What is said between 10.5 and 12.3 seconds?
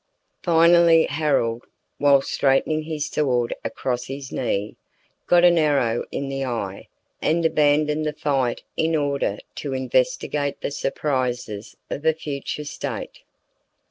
the surprises of a